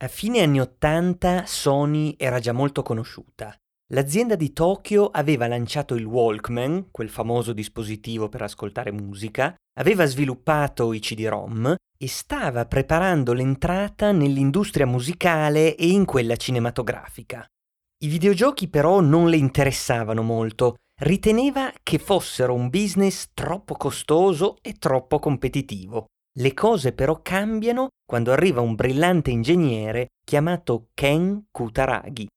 [0.00, 3.52] A fine anni Ottanta Sony era già molto conosciuta.
[3.92, 10.92] L'azienda di Tokyo aveva lanciato il Walkman, quel famoso dispositivo per ascoltare musica, aveva sviluppato
[10.92, 17.44] i CD-ROM e stava preparando l'entrata nell'industria musicale e in quella cinematografica.
[18.04, 24.74] I videogiochi però non le interessavano molto, riteneva che fossero un business troppo costoso e
[24.74, 26.06] troppo competitivo.
[26.40, 32.28] Le cose però cambiano quando arriva un brillante ingegnere chiamato Ken Kutaragi.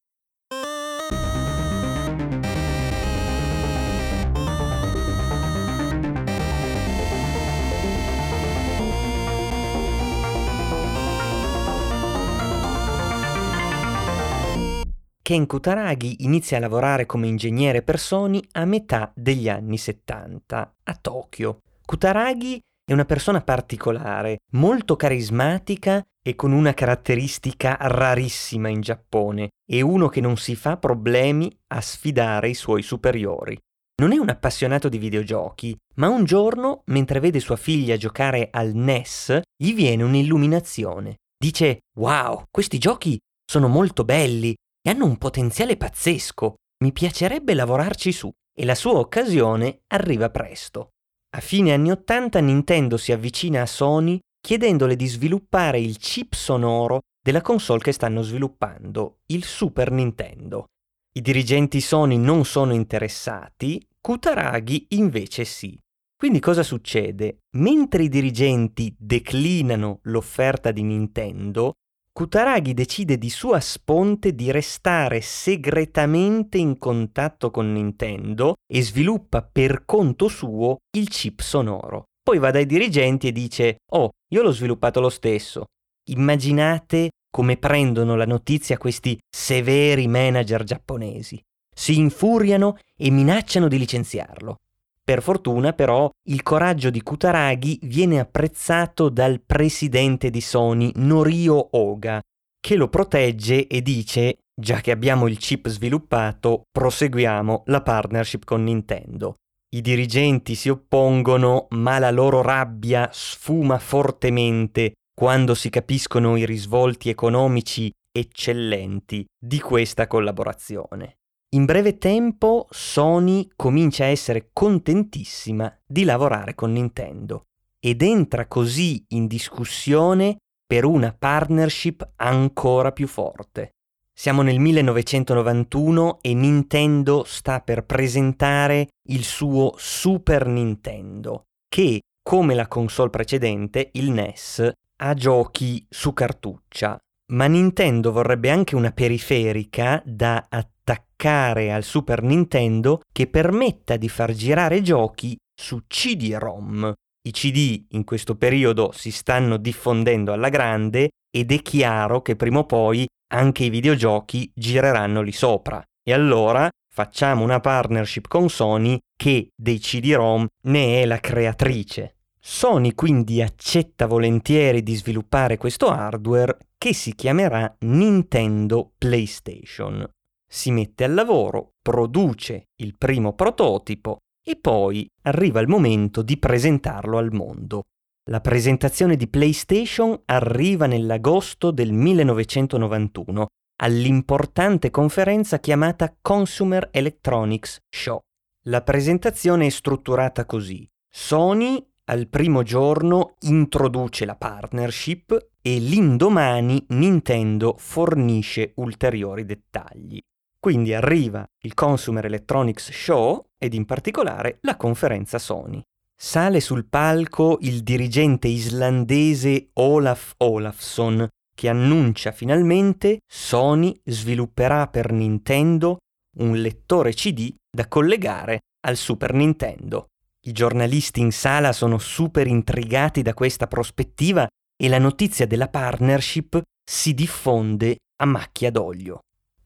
[15.22, 20.98] Ken Kutaragi inizia a lavorare come ingegnere per Sony a metà degli anni 70 a
[21.00, 21.60] Tokyo.
[21.86, 22.60] Kutaragi
[22.92, 29.52] è una persona particolare, molto carismatica e con una caratteristica rarissima in Giappone.
[29.66, 33.58] È uno che non si fa problemi a sfidare i suoi superiori.
[34.02, 38.74] Non è un appassionato di videogiochi, ma un giorno, mentre vede sua figlia giocare al
[38.74, 41.20] NES, gli viene un'illuminazione.
[41.38, 43.18] Dice: Wow, questi giochi
[43.50, 46.56] sono molto belli, e hanno un potenziale pazzesco.
[46.84, 48.30] Mi piacerebbe lavorarci su.
[48.54, 50.90] E la sua occasione arriva presto.
[51.34, 57.00] A fine anni 80 Nintendo si avvicina a Sony chiedendole di sviluppare il chip sonoro
[57.24, 60.66] della console che stanno sviluppando, il Super Nintendo.
[61.14, 65.80] I dirigenti Sony non sono interessati, Kutaragi invece sì.
[66.18, 67.40] Quindi cosa succede?
[67.56, 71.74] Mentre i dirigenti declinano l'offerta di Nintendo,
[72.14, 79.86] Kutaragi decide di sua sponte di restare segretamente in contatto con Nintendo e sviluppa per
[79.86, 82.04] conto suo il chip sonoro.
[82.22, 85.66] Poi va dai dirigenti e dice: Oh, io l'ho sviluppato lo stesso.
[86.10, 91.42] Immaginate come prendono la notizia questi severi manager giapponesi.
[91.74, 94.58] Si infuriano e minacciano di licenziarlo.
[95.04, 102.22] Per fortuna, però, il coraggio di Kutaragi viene apprezzato dal presidente di Sony, Norio Oga,
[102.60, 108.64] che lo protegge e dice, già che abbiamo il chip sviluppato, proseguiamo la partnership con
[108.64, 109.36] Nintendo.
[109.74, 117.10] I dirigenti si oppongono, ma la loro rabbia sfuma fortemente quando si capiscono i risvolti
[117.10, 121.21] economici eccellenti di questa collaborazione.
[121.54, 127.48] In breve tempo Sony comincia a essere contentissima di lavorare con Nintendo
[127.78, 133.72] ed entra così in discussione per una partnership ancora più forte.
[134.18, 142.70] Siamo nel 1991 e Nintendo sta per presentare il suo Super Nintendo, che, come la
[142.70, 146.98] console precedente, il NES, ha giochi su cartuccia,
[147.34, 150.46] ma Nintendo vorrebbe anche una periferica da
[150.92, 156.94] attaccare al Super Nintendo che permetta di far girare giochi su CD-ROM.
[157.24, 162.60] I CD in questo periodo si stanno diffondendo alla grande ed è chiaro che prima
[162.60, 165.82] o poi anche i videogiochi gireranno lì sopra.
[166.04, 172.16] E allora facciamo una partnership con Sony che dei CD-ROM ne è la creatrice.
[172.40, 180.10] Sony quindi accetta volentieri di sviluppare questo hardware che si chiamerà Nintendo PlayStation.
[180.54, 187.18] Si mette al lavoro, produce il primo prototipo e poi arriva il momento di presentarlo
[187.18, 187.84] al mondo.
[188.30, 193.46] La presentazione di PlayStation arriva nell'agosto del 1991
[193.82, 198.20] all'importante conferenza chiamata Consumer Electronics Show.
[198.66, 200.86] La presentazione è strutturata così.
[201.10, 210.20] Sony al primo giorno introduce la partnership e l'indomani Nintendo fornisce ulteriori dettagli.
[210.62, 215.82] Quindi arriva il Consumer Electronics Show ed in particolare la conferenza Sony.
[216.16, 225.98] Sale sul palco il dirigente islandese Olaf Olafsson che annuncia finalmente Sony svilupperà per Nintendo
[226.38, 230.10] un lettore CD da collegare al Super Nintendo.
[230.46, 234.48] I giornalisti in sala sono super intrigati da questa prospettiva
[234.78, 239.22] e la notizia della partnership si diffonde a macchia d'olio.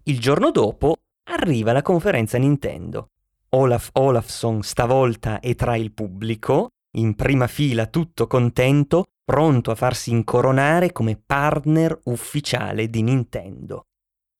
[0.07, 0.97] Il giorno dopo
[1.31, 3.07] arriva la conferenza Nintendo.
[3.55, 10.11] Olaf Olafsson stavolta è tra il pubblico, in prima fila tutto contento, pronto a farsi
[10.11, 13.85] incoronare come partner ufficiale di Nintendo.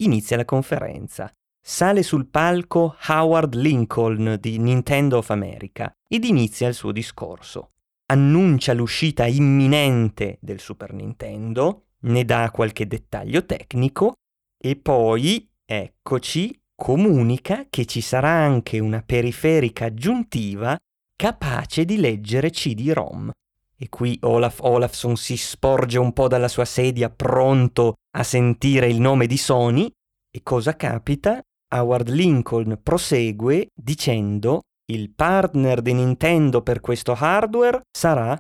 [0.03, 6.75] Inizia la conferenza sale sul palco Howard Lincoln di Nintendo of America ed inizia il
[6.75, 7.71] suo discorso.
[8.11, 14.13] Annuncia l'uscita imminente del Super Nintendo, ne dà qualche dettaglio tecnico
[14.59, 20.77] e poi, eccoci, comunica che ci sarà anche una periferica aggiuntiva
[21.15, 23.31] capace di leggere CD-ROM.
[23.77, 29.01] E qui Olaf Olafsson si sporge un po' dalla sua sedia pronto a sentire il
[29.01, 29.89] nome di Sony
[30.31, 31.41] e cosa capita?
[31.73, 38.37] Howard Lincoln prosegue dicendo il partner di Nintendo per questo hardware sarà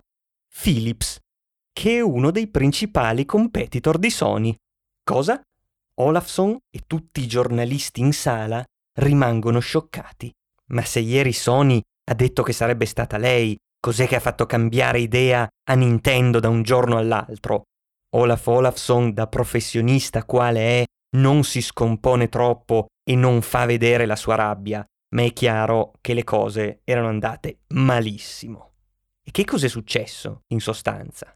[0.61, 1.19] Philips,
[1.73, 4.55] che è uno dei principali competitor di Sony.
[5.03, 5.41] Cosa?
[5.97, 8.63] Olafson e tutti i giornalisti in sala
[8.99, 10.31] rimangono scioccati.
[10.71, 14.99] Ma se ieri Sony ha detto che sarebbe stata lei, cos'è che ha fatto cambiare
[14.99, 17.63] idea a Nintendo da un giorno all'altro?
[18.15, 20.83] Olaf Olafson, da professionista quale è,
[21.17, 26.13] non si scompone troppo e non fa vedere la sua rabbia, ma è chiaro che
[26.13, 28.73] le cose erano andate malissimo.
[29.23, 31.33] E che cos'è successo, in sostanza?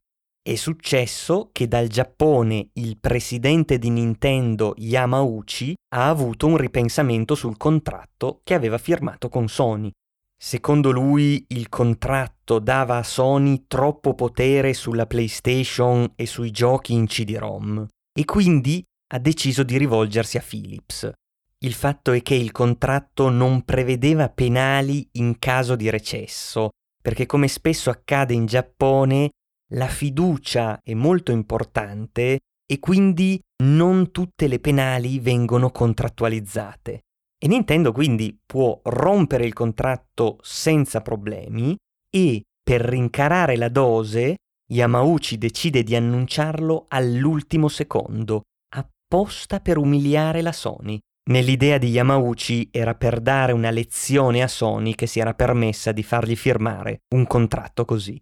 [0.50, 7.56] È successo che dal Giappone il presidente di Nintendo Yamauchi ha avuto un ripensamento sul
[7.56, 9.92] contratto che aveva firmato con Sony.
[10.36, 17.06] Secondo lui il contratto dava a Sony troppo potere sulla PlayStation e sui giochi in
[17.06, 21.12] CD-ROM e quindi ha deciso di rivolgersi a Philips,
[21.60, 26.70] il fatto è che il contratto non prevedeva penali in caso di recesso,
[27.00, 29.30] perché come spesso accade in Giappone,
[29.74, 37.02] la fiducia è molto importante e quindi non tutte le penali vengono contrattualizzate.
[37.42, 41.76] E Nintendo quindi può rompere il contratto senza problemi
[42.14, 44.38] e per rincarare la dose
[44.72, 48.44] Yamauchi decide di annunciarlo all'ultimo secondo,
[48.76, 51.00] apposta per umiliare la Sony.
[51.30, 56.04] Nell'idea di Yamauchi era per dare una lezione a Sony che si era permessa di
[56.04, 58.22] fargli firmare un contratto così.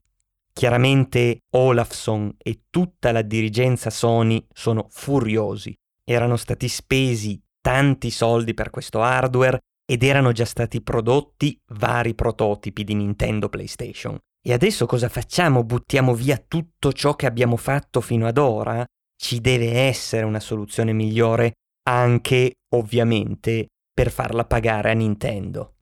[0.58, 5.72] Chiaramente Olafson e tutta la dirigenza Sony sono furiosi.
[6.04, 12.84] Erano stati spesi tanti soldi per questo hardware ed erano già stati prodotti vari prototipi
[12.84, 14.18] di Nintendo PlayStation.
[14.44, 15.64] E adesso cosa facciamo?
[15.64, 18.84] Buttiamo via tutto ciò che abbiamo fatto fino ad ora?
[19.16, 21.52] Ci deve essere una soluzione migliore
[21.88, 25.76] anche ovviamente per farla pagare a Nintendo.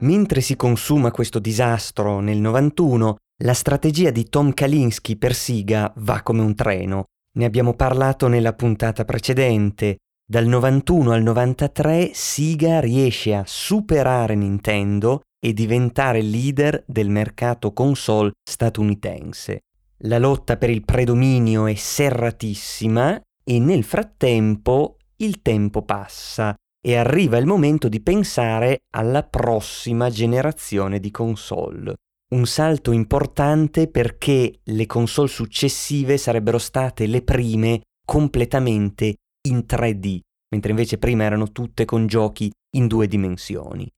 [0.00, 6.22] Mentre si consuma questo disastro nel 91, la strategia di Tom Kalinski per Siga va
[6.22, 7.04] come un treno.
[7.36, 9.98] Ne abbiamo parlato nella puntata precedente.
[10.26, 18.32] Dal 91 al 93 Siga riesce a superare Nintendo e diventare leader del mercato console
[18.42, 19.60] statunitense.
[20.04, 27.36] La lotta per il predominio è serratissima e nel frattempo il tempo passa e arriva
[27.36, 31.94] il momento di pensare alla prossima generazione di console.
[32.30, 39.16] Un salto importante perché le console successive sarebbero state le prime completamente
[39.48, 40.18] in 3D,
[40.50, 43.88] mentre invece prima erano tutte con giochi in due dimensioni.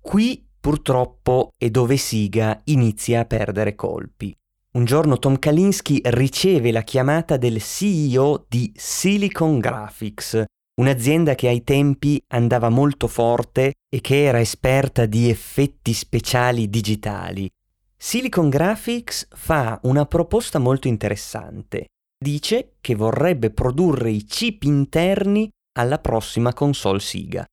[0.00, 4.36] Qui purtroppo è dove Siga inizia a perdere colpi.
[4.72, 10.44] Un giorno Tom Kalinski riceve la chiamata del CEO di Silicon Graphics,
[10.80, 17.48] un'azienda che ai tempi andava molto forte e che era esperta di effetti speciali digitali.
[17.96, 21.86] Silicon Graphics fa una proposta molto interessante.
[22.18, 27.44] Dice che vorrebbe produrre i chip interni alla prossima console Siga.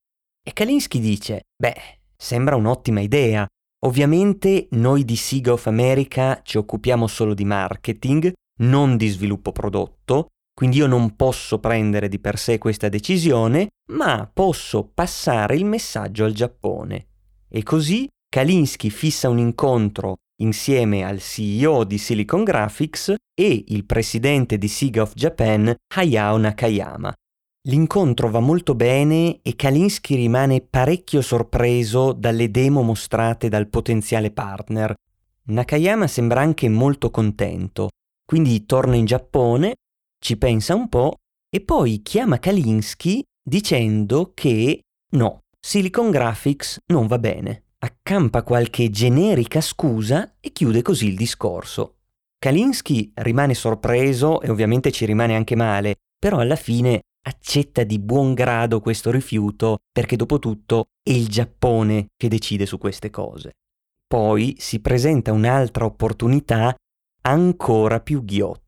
[0.45, 3.47] E Kalinski dice, beh, sembra un'ottima idea,
[3.85, 10.27] Ovviamente noi di Siga of America ci occupiamo solo di marketing, non di sviluppo prodotto,
[10.53, 16.25] quindi io non posso prendere di per sé questa decisione, ma posso passare il messaggio
[16.25, 17.07] al Giappone.
[17.49, 24.57] E così Kalinski fissa un incontro insieme al CEO di Silicon Graphics e il presidente
[24.57, 27.13] di Siga of Japan, Hayao Nakayama,
[27.65, 34.93] L'incontro va molto bene e Kalinski rimane parecchio sorpreso dalle demo mostrate dal potenziale partner.
[35.45, 37.91] Nakayama sembra anche molto contento,
[38.25, 39.75] quindi torna in Giappone,
[40.23, 41.17] ci pensa un po'
[41.53, 44.79] e poi chiama Kalinski dicendo che
[45.17, 47.65] no, Silicon Graphics non va bene.
[47.79, 51.97] Accampa qualche generica scusa e chiude così il discorso.
[52.39, 58.33] Kalinski rimane sorpreso e ovviamente ci rimane anche male, però alla fine accetta di buon
[58.33, 63.55] grado questo rifiuto perché dopo tutto è il Giappone che decide su queste cose.
[64.07, 66.73] Poi si presenta un'altra opportunità
[67.23, 68.62] ancora più ghiotta.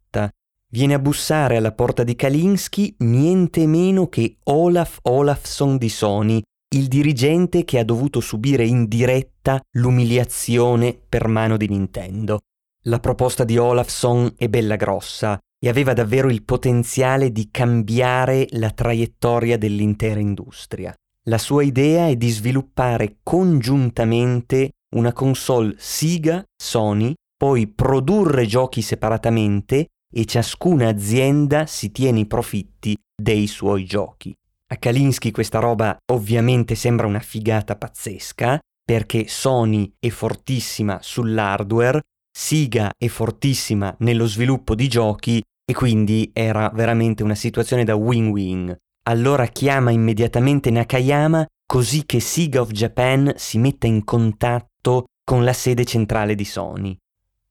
[0.76, 6.42] Viene a bussare alla porta di Kalinski niente meno che Olaf Olafsson di Sony,
[6.76, 12.42] il dirigente che ha dovuto subire in diretta l'umiliazione per mano di Nintendo.
[12.88, 18.72] La proposta di Olafson è bella grossa e aveva davvero il potenziale di cambiare la
[18.72, 20.94] traiettoria dell'intera industria.
[21.30, 29.88] La sua idea è di sviluppare congiuntamente una console Sega, Sony, poi produrre giochi separatamente
[30.14, 34.34] e ciascuna azienda si tiene i profitti dei suoi giochi.
[34.68, 42.02] A Kalinsky questa roba ovviamente sembra una figata pazzesca, perché Sony è fortissima sull'hardware,
[42.36, 48.76] Siga è fortissima nello sviluppo di giochi e quindi era veramente una situazione da win-win.
[49.08, 55.54] Allora chiama immediatamente Nakayama così che Siga of Japan si metta in contatto con la
[55.54, 56.96] sede centrale di Sony.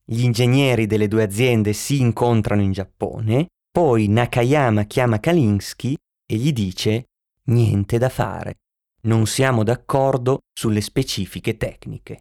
[0.07, 5.95] Gli ingegneri delle due aziende si incontrano in Giappone, poi Nakayama chiama Kalinsky
[6.27, 7.05] e gli dice
[7.47, 8.57] niente da fare,
[9.03, 12.21] non siamo d'accordo sulle specifiche tecniche.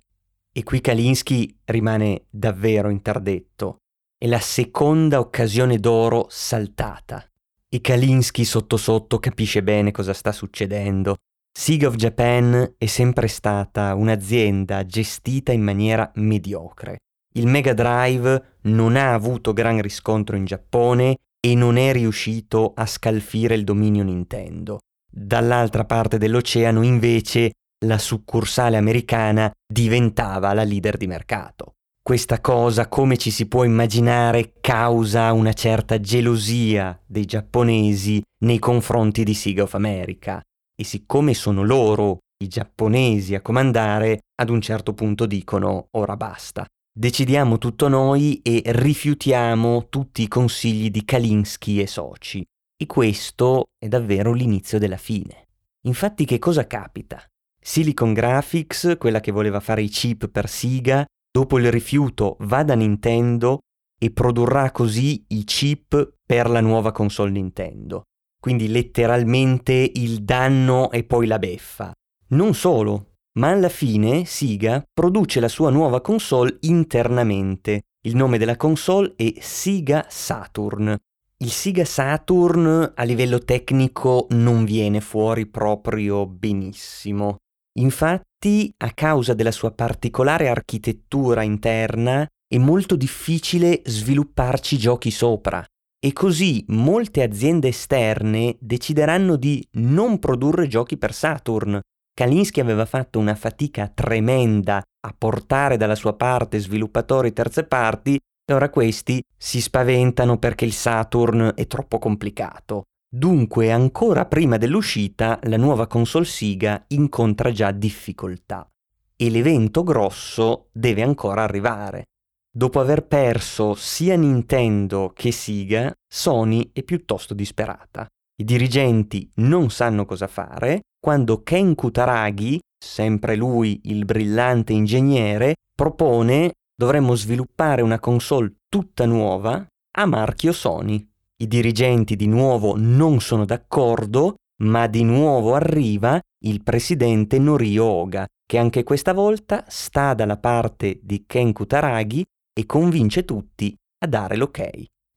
[0.53, 3.77] E qui Kalinsky rimane davvero interdetto.
[4.17, 7.27] È la seconda occasione d'oro saltata.
[7.67, 11.17] E Kalinsky sotto sotto capisce bene cosa sta succedendo.
[11.51, 16.99] Sig of Japan è sempre stata un'azienda gestita in maniera mediocre.
[17.35, 22.85] Il Mega Drive non ha avuto gran riscontro in Giappone e non è riuscito a
[22.85, 24.79] scalfire il dominio Nintendo.
[25.11, 27.53] Dall'altra parte dell'oceano invece
[27.85, 31.73] la succursale americana diventava la leader di mercato.
[32.03, 39.23] Questa cosa, come ci si può immaginare, causa una certa gelosia dei giapponesi nei confronti
[39.23, 40.41] di Siga of America.
[40.75, 46.65] E siccome sono loro, i giapponesi, a comandare, ad un certo punto dicono ora basta.
[46.95, 52.43] Decidiamo tutto noi e rifiutiamo tutti i consigli di Kalinsky e soci.
[52.77, 55.47] E questo è davvero l'inizio della fine.
[55.87, 57.19] Infatti che cosa capita?
[57.59, 62.75] Silicon Graphics, quella che voleva fare i chip per Siga, dopo il rifiuto va da
[62.75, 63.61] Nintendo
[63.99, 68.03] e produrrà così i chip per la nuova console Nintendo.
[68.39, 71.91] Quindi letteralmente il danno e poi la beffa.
[72.27, 77.83] Non solo, ma alla fine Siga produce la sua nuova console internamente.
[78.05, 80.95] Il nome della console è Siga Saturn.
[81.37, 87.37] Il Siga Saturn a livello tecnico non viene fuori proprio benissimo.
[87.79, 95.65] Infatti, a causa della sua particolare architettura interna, è molto difficile svilupparci giochi sopra.
[95.99, 101.79] E così molte aziende esterne decideranno di non produrre giochi per Saturn.
[102.13, 108.53] Kalinsky aveva fatto una fatica tremenda a portare dalla sua parte sviluppatori terze parti, e
[108.53, 112.83] ora questi si spaventano perché il Saturn è troppo complicato.
[113.09, 118.67] Dunque, ancora prima dell'uscita, la nuova console Siga incontra già difficoltà
[119.15, 122.05] e l'evento grosso deve ancora arrivare.
[122.51, 128.07] Dopo aver perso sia Nintendo che Siga, Sony è piuttosto disperata.
[128.35, 136.53] I dirigenti non sanno cosa fare quando Ken Kutaragi, sempre lui il brillante ingegnere, propone
[136.75, 139.65] dovremmo sviluppare una console tutta nuova
[139.97, 141.07] a marchio Sony.
[141.41, 148.25] I dirigenti di nuovo non sono d'accordo, ma di nuovo arriva il presidente Norio Oga,
[148.45, 152.23] che anche questa volta sta dalla parte di Ken Kutaragi
[152.57, 154.69] e convince tutti a dare l'ok.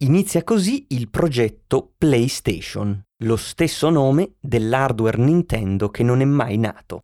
[0.05, 7.03] Inizia così il progetto PlayStation, lo stesso nome dell'hardware Nintendo che non è mai nato.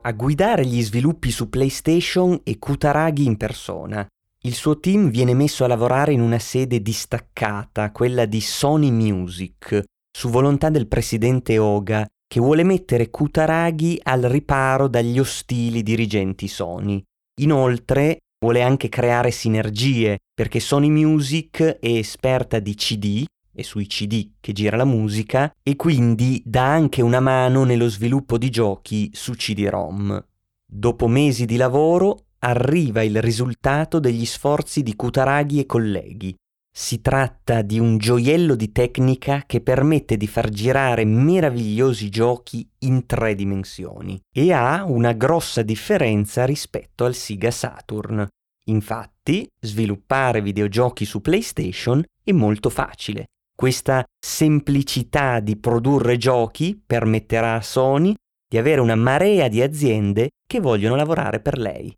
[0.00, 4.06] A guidare gli sviluppi su PlayStation è Kutaragi in persona,
[4.42, 9.82] il suo team viene messo a lavorare in una sede distaccata, quella di Sony Music,
[10.16, 17.02] su volontà del presidente Oga, che vuole mettere Kutaragi al riparo dagli ostili dirigenti Sony.
[17.40, 24.30] Inoltre vuole anche creare sinergie, perché Sony Music è esperta di CD, è sui CD
[24.40, 29.32] che gira la musica, e quindi dà anche una mano nello sviluppo di giochi su
[29.32, 30.24] CD-ROM.
[30.64, 36.34] Dopo mesi di lavoro, arriva il risultato degli sforzi di Kutaragi e colleghi.
[36.80, 43.04] Si tratta di un gioiello di tecnica che permette di far girare meravigliosi giochi in
[43.04, 48.24] tre dimensioni e ha una grossa differenza rispetto al Sega Saturn.
[48.66, 53.24] Infatti, sviluppare videogiochi su PlayStation è molto facile.
[53.56, 58.14] Questa semplicità di produrre giochi permetterà a Sony
[58.48, 61.92] di avere una marea di aziende che vogliono lavorare per lei.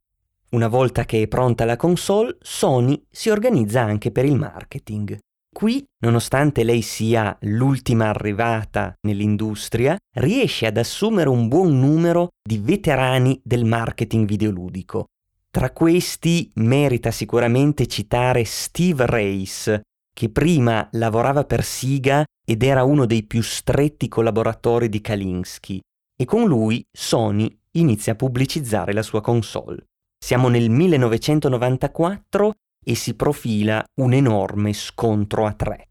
[0.51, 5.17] Una volta che è pronta la console, Sony si organizza anche per il marketing.
[5.53, 13.41] Qui, nonostante lei sia l'ultima arrivata nell'industria, riesce ad assumere un buon numero di veterani
[13.45, 15.07] del marketing videoludico.
[15.51, 23.07] Tra questi merita sicuramente citare Steve Race, che prima lavorava per Siga ed era uno
[23.07, 25.79] dei più stretti collaboratori di Kalinsky,
[26.17, 29.85] e con lui Sony inizia a pubblicizzare la sua console.
[30.23, 35.89] Siamo nel 1994 e si profila un enorme scontro a tre.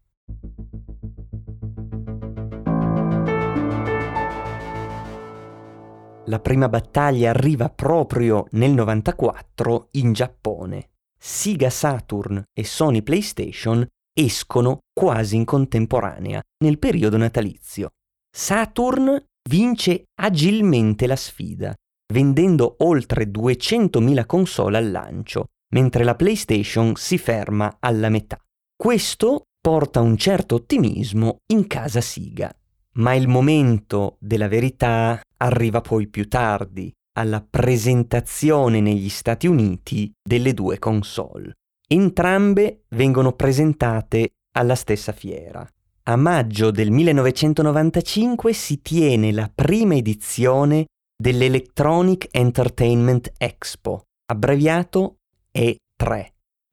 [6.26, 10.90] La prima battaglia arriva proprio nel 94 in Giappone.
[11.18, 13.84] Sega Saturn e Sony PlayStation
[14.16, 17.90] escono quasi in contemporanea, nel periodo natalizio.
[18.30, 21.74] Saturn vince agilmente la sfida,
[22.10, 28.38] vendendo oltre 200.000 console al lancio, mentre la PlayStation si ferma alla metà.
[28.76, 32.54] Questo porta un certo ottimismo in casa Siga,
[32.94, 40.54] ma il momento della verità arriva poi più tardi, alla presentazione negli Stati Uniti delle
[40.54, 41.54] due console.
[41.86, 45.68] Entrambe vengono presentate alla stessa fiera.
[46.04, 50.86] A maggio del 1995 si tiene la prima edizione
[51.20, 55.18] dell'Electronic Entertainment Expo, abbreviato
[55.52, 56.28] e3.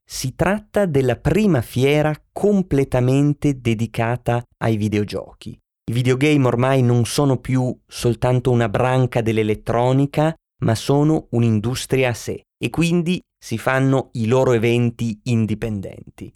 [0.10, 5.50] Si tratta della prima fiera completamente dedicata ai videogiochi.
[5.50, 12.44] I videogame ormai non sono più soltanto una branca dell'elettronica, ma sono un'industria a sé
[12.58, 16.34] e quindi si fanno i loro eventi indipendenti.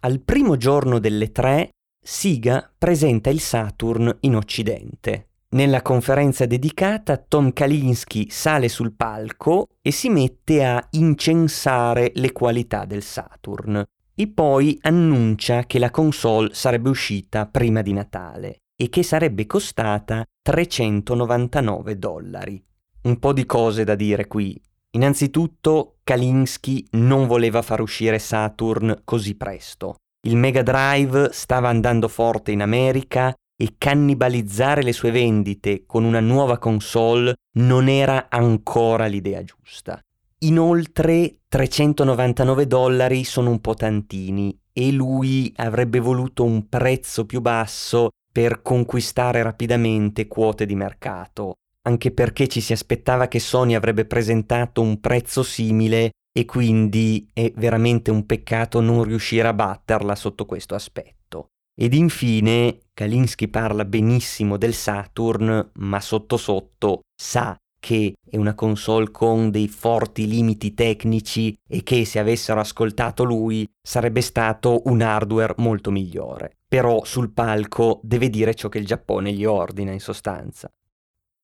[0.00, 1.70] Al primo giorno delle tre,
[2.04, 5.25] Siga presenta il Saturn in Occidente.
[5.48, 12.84] Nella conferenza dedicata, Tom Kalinski sale sul palco e si mette a incensare le qualità
[12.84, 19.04] del Saturn e poi annuncia che la console sarebbe uscita prima di Natale e che
[19.04, 22.62] sarebbe costata 399 dollari.
[23.02, 24.60] Un po' di cose da dire qui.
[24.96, 29.96] Innanzitutto, Kalinski non voleva far uscire Saturn così presto.
[30.26, 36.20] Il Mega Drive stava andando forte in America e cannibalizzare le sue vendite con una
[36.20, 40.00] nuova console non era ancora l'idea giusta.
[40.40, 48.10] Inoltre 399 dollari sono un po' tantini e lui avrebbe voluto un prezzo più basso
[48.30, 54.82] per conquistare rapidamente quote di mercato, anche perché ci si aspettava che Sony avrebbe presentato
[54.82, 60.74] un prezzo simile e quindi è veramente un peccato non riuscire a batterla sotto questo
[60.74, 61.52] aspetto.
[61.78, 69.10] Ed infine Kalinski parla benissimo del Saturn, ma sotto sotto sa che è una console
[69.10, 75.54] con dei forti limiti tecnici e che se avessero ascoltato lui sarebbe stato un hardware
[75.58, 76.56] molto migliore.
[76.66, 80.72] Però sul palco deve dire ciò che il Giappone gli ordina in sostanza.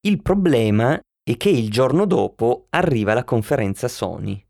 [0.01, 4.42] Il problema è che il giorno dopo arriva la conferenza Sony.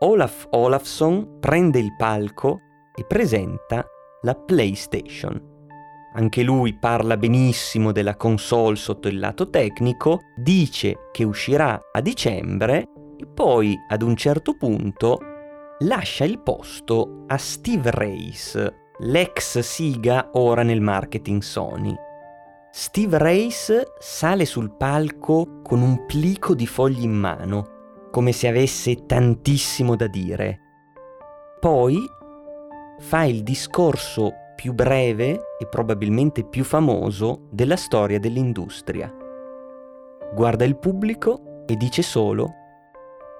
[0.00, 2.60] Olaf Olafsson prende il palco
[2.96, 3.86] e presenta
[4.22, 5.54] la PlayStation.
[6.14, 12.88] Anche lui parla benissimo della console sotto il lato tecnico, dice che uscirà a dicembre
[13.18, 15.18] e poi ad un certo punto
[15.80, 21.94] lascia il posto a Steve Race, l'ex Siga ora nel marketing Sony.
[22.70, 29.04] Steve Race sale sul palco con un plico di fogli in mano, come se avesse
[29.04, 30.60] tantissimo da dire.
[31.60, 31.98] Poi
[32.98, 39.12] fa il discorso più breve e probabilmente più famoso della storia dell'industria.
[40.34, 42.52] Guarda il pubblico e dice solo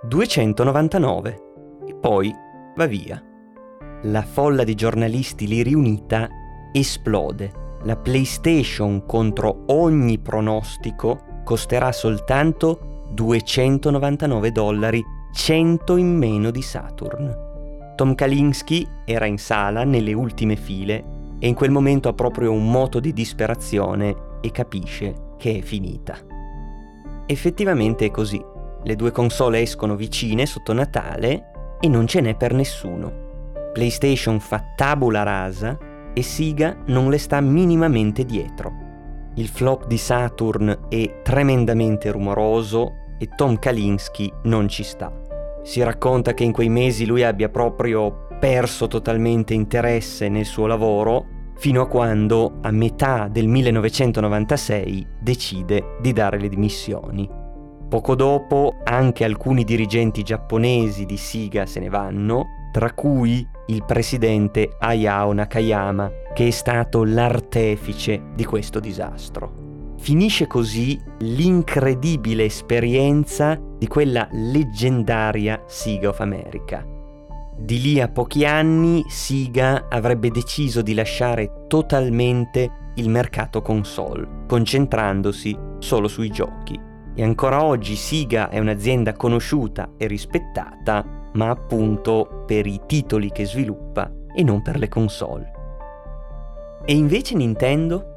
[0.03, 1.43] 299
[1.87, 2.33] e poi
[2.77, 3.23] va via.
[4.03, 6.29] La folla di giornalisti lì riunita
[6.73, 7.65] esplode.
[7.83, 17.46] La PlayStation contro ogni pronostico costerà soltanto 299 dollari, 100 in meno di Saturn.
[17.97, 22.71] Tom Kalinski era in sala nelle ultime file e in quel momento ha proprio un
[22.71, 26.15] moto di disperazione e capisce che è finita.
[27.25, 28.43] Effettivamente è così.
[28.85, 33.25] Le due console escono vicine sotto Natale e non ce n'è per nessuno.
[33.73, 35.79] PlayStation fa tabula rasa
[36.13, 38.73] e Siga non le sta minimamente dietro.
[39.37, 45.26] Il flop di Saturn è tremendamente rumoroso e Tom Kalinski non ci sta.
[45.67, 51.27] Si racconta che in quei mesi lui abbia proprio perso totalmente interesse nel suo lavoro
[51.57, 57.29] fino a quando, a metà del 1996, decide di dare le dimissioni.
[57.89, 64.77] Poco dopo anche alcuni dirigenti giapponesi di Siga se ne vanno, tra cui il presidente
[64.79, 69.66] Hayao Nakayama, che è stato l'artefice di questo disastro.
[69.99, 76.87] Finisce così l'incredibile esperienza di quella leggendaria Siga of America.
[77.59, 85.59] Di lì a pochi anni Siga avrebbe deciso di lasciare totalmente il mercato console, concentrandosi
[85.79, 86.79] solo sui giochi.
[87.15, 93.47] E ancora oggi Siga è un'azienda conosciuta e rispettata, ma appunto per i titoli che
[93.47, 95.51] sviluppa e non per le console.
[96.85, 98.16] E invece Nintendo?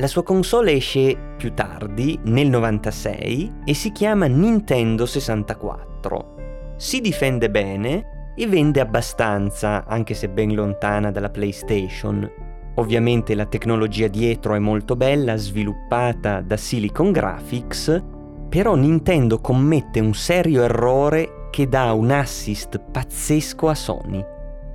[0.00, 6.74] La sua console esce più tardi, nel 96, e si chiama Nintendo 64.
[6.76, 12.30] Si difende bene e vende abbastanza, anche se ben lontana dalla PlayStation.
[12.76, 18.00] Ovviamente la tecnologia dietro è molto bella, sviluppata da Silicon Graphics,
[18.48, 24.24] però Nintendo commette un serio errore che dà un assist pazzesco a Sony.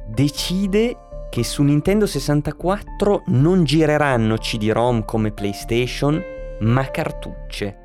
[0.05, 0.97] Decide
[1.33, 6.21] che su Nintendo 64 non gireranno CD-ROM come PlayStation,
[6.59, 7.79] ma cartucce.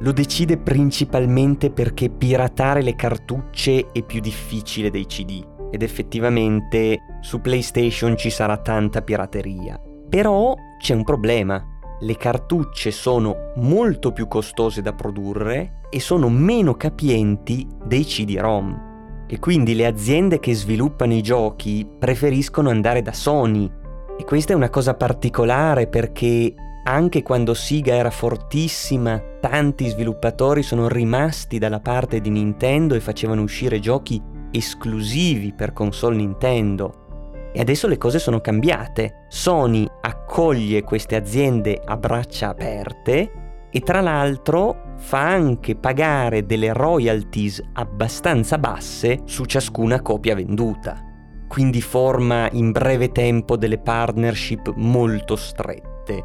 [0.00, 7.42] Lo decide principalmente perché piratare le cartucce è più difficile dei CD ed effettivamente su
[7.42, 9.78] PlayStation ci sarà tanta pirateria.
[10.08, 11.62] Però c'è un problema.
[12.00, 18.92] Le cartucce sono molto più costose da produrre e sono meno capienti dei CD-ROM
[19.34, 23.68] e quindi le aziende che sviluppano i giochi preferiscono andare da Sony.
[24.16, 30.86] E questa è una cosa particolare perché anche quando Siga era fortissima, tanti sviluppatori sono
[30.86, 37.50] rimasti dalla parte di Nintendo e facevano uscire giochi esclusivi per console Nintendo.
[37.52, 39.24] E adesso le cose sono cambiate.
[39.30, 43.32] Sony accoglie queste aziende a braccia aperte
[43.68, 50.98] e tra l'altro fa anche pagare delle royalties abbastanza basse su ciascuna copia venduta.
[51.46, 56.24] Quindi forma in breve tempo delle partnership molto strette.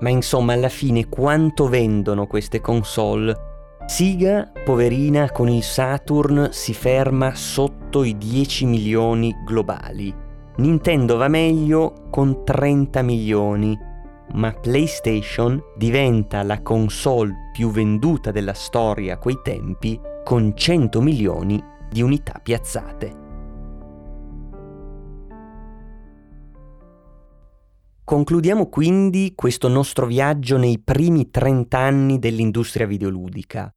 [0.00, 3.36] Ma insomma, alla fine quanto vendono queste console?
[3.84, 10.12] Siga, poverina, con il Saturn si ferma sotto i 10 milioni globali.
[10.56, 13.78] Nintendo va meglio con 30 milioni
[14.34, 21.62] ma PlayStation diventa la console più venduta della storia a quei tempi con 100 milioni
[21.90, 23.24] di unità piazzate.
[28.04, 33.68] Concludiamo quindi questo nostro viaggio nei primi 30 anni dell'industria videoludica.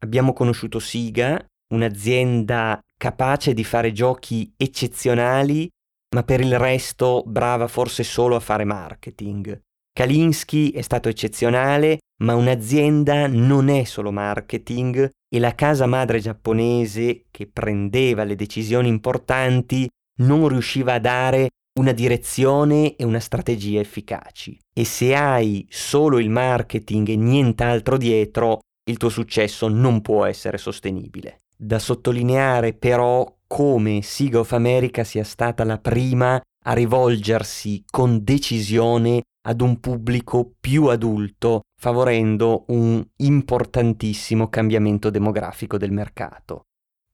[0.00, 1.42] Abbiamo conosciuto Siga,
[1.72, 5.66] un'azienda capace di fare giochi eccezionali,
[6.14, 9.58] ma per il resto brava forse solo a fare marketing.
[9.94, 17.26] Kalinsky è stato eccezionale, ma un'azienda non è solo marketing e la casa madre giapponese,
[17.30, 24.58] che prendeva le decisioni importanti, non riusciva a dare una direzione e una strategia efficaci.
[24.74, 28.58] E se hai solo il marketing e nient'altro dietro,
[28.90, 31.38] il tuo successo non può essere sostenibile.
[31.56, 39.22] Da sottolineare però come Siga of America sia stata la prima a rivolgersi con decisione
[39.46, 46.62] ad un pubblico più adulto, favorendo un importantissimo cambiamento demografico del mercato.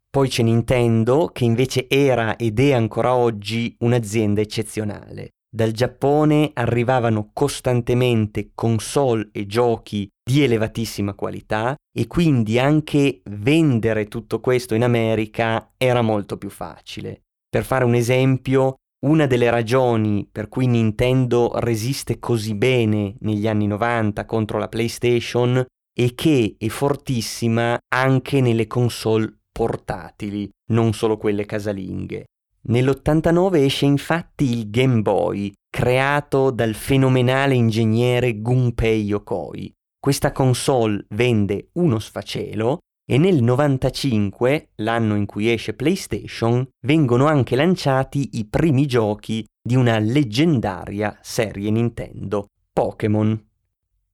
[0.09, 5.31] Poi c'è Nintendo, che invece era ed è ancora oggi un'azienda eccezionale.
[5.53, 14.39] Dal Giappone arrivavano costantemente console e giochi di elevatissima qualità e quindi anche vendere tutto
[14.39, 17.23] questo in America era molto più facile.
[17.49, 23.67] Per fare un esempio, una delle ragioni per cui Nintendo resiste così bene negli anni
[23.67, 31.47] 90 contro la PlayStation è che è fortissima anche nelle console portatili, non solo quelle
[31.47, 32.27] casalinghe.
[32.63, 39.73] Nell'89 esce infatti il Game Boy, creato dal fenomenale ingegnere Gunpei Yokoi.
[39.99, 42.79] Questa console vende uno sfacelo
[43.11, 49.75] e nel 95, l'anno in cui esce PlayStation, vengono anche lanciati i primi giochi di
[49.75, 53.49] una leggendaria serie Nintendo, Pokémon.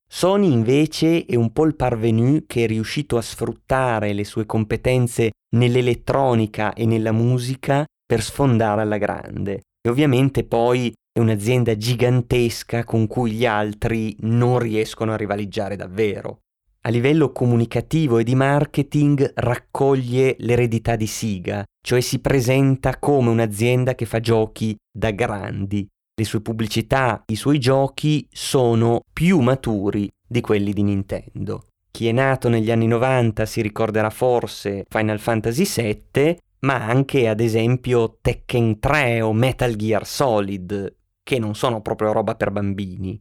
[0.09, 5.33] Sony invece è un po' il parvenu che è riuscito a sfruttare le sue competenze
[5.55, 9.65] nell'elettronica e nella musica per sfondare alla grande.
[9.87, 16.39] E ovviamente poi è un'azienda gigantesca con cui gli altri non riescono a rivaleggiare davvero
[16.87, 23.97] a livello comunicativo e di marketing raccoglie l'eredità di Siga, cioè si presenta come un'azienda
[23.97, 25.85] che fa giochi da grandi.
[26.15, 31.65] Le sue pubblicità, i suoi giochi sono più maturi di quelli di Nintendo.
[31.91, 35.65] Chi è nato negli anni 90 si ricorderà forse Final Fantasy
[36.13, 40.95] VII, ma anche ad esempio Tekken 3 o Metal Gear Solid,
[41.25, 43.19] che non sono proprio roba per bambini.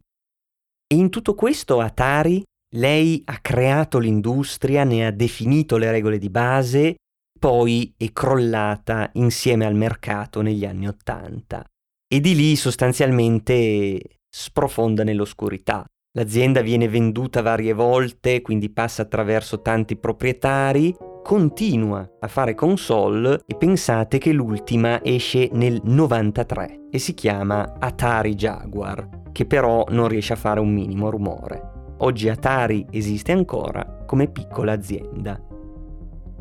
[0.86, 6.30] E in tutto questo Atari, lei ha creato l'industria, ne ha definito le regole di
[6.30, 6.96] base,
[7.38, 11.64] poi è crollata insieme al mercato negli anni Ottanta.
[12.08, 15.84] E di lì sostanzialmente sprofonda nell'oscurità.
[16.16, 23.56] L'azienda viene venduta varie volte, quindi passa attraverso tanti proprietari, continua a fare console e
[23.56, 30.32] pensate che l'ultima esce nel 93 e si chiama Atari Jaguar, che però non riesce
[30.32, 31.75] a fare un minimo rumore.
[31.98, 35.40] Oggi Atari esiste ancora come piccola azienda.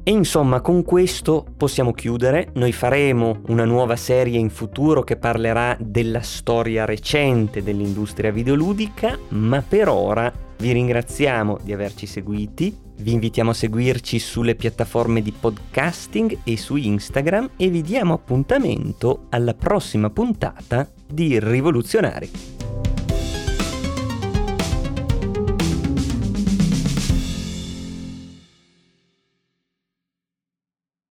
[0.08, 2.50] E insomma, con questo possiamo chiudere.
[2.54, 9.64] Noi faremo una nuova serie in futuro che parlerà della storia recente dell'industria videoludica, ma
[9.68, 12.78] per ora vi ringraziamo di averci seguiti.
[12.98, 19.26] Vi invitiamo a seguirci sulle piattaforme di podcasting e su Instagram e vi diamo appuntamento
[19.30, 22.30] alla prossima puntata di Rivoluzionari.